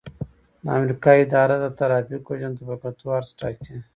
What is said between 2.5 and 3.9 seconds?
ته په کتو عرض ټاکي